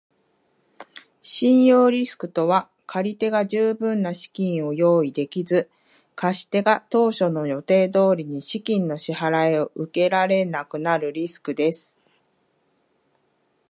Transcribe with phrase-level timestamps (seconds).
[1.21, 5.69] 信用リスクとは借り手が十分な資金を用意できず、
[6.15, 11.73] 貸し手が当初の予定通りに資金の支払を受けられなくなるリスクである。